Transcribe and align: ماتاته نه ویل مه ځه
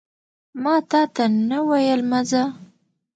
ماتاته 0.63 1.23
نه 1.49 1.59
ویل 1.67 2.01
مه 2.09 2.21
ځه 2.29 2.43